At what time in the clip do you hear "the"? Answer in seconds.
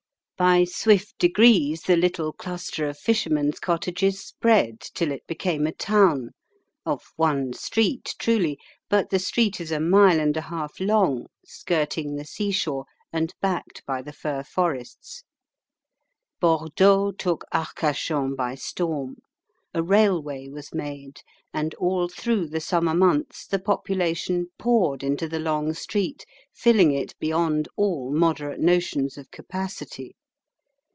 1.83-1.95, 9.11-9.19, 12.15-12.25, 14.01-14.11, 22.47-22.59, 23.45-23.59, 25.29-25.37